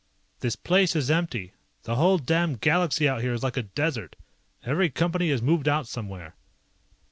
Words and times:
"This 0.39 0.55
place 0.55 0.95
is 0.95 1.11
empty. 1.11 1.53
The 1.83 1.93
whole 1.93 2.17
damned 2.17 2.59
galaxy 2.59 3.07
out 3.07 3.21
here 3.21 3.33
is 3.33 3.43
like 3.43 3.55
a 3.55 3.61
desert. 3.61 4.15
Every 4.65 4.89
Company 4.89 5.29
has 5.29 5.43
moved 5.43 5.67
out 5.67 5.87
somewhere." 5.87 6.33